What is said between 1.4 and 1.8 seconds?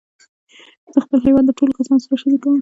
د ټولو